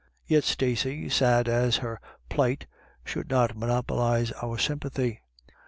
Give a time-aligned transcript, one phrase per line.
[0.25, 2.65] Yet Stacey, sad as was her plight,
[3.05, 5.21] should not monopolise our sympathy.